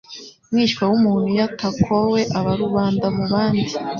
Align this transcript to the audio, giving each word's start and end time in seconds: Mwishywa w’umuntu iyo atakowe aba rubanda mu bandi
Mwishywa 0.51 0.83
w’umuntu 0.89 1.25
iyo 1.33 1.43
atakowe 1.49 2.19
aba 2.37 2.51
rubanda 2.61 3.05
mu 3.15 3.23
bandi 3.33 3.69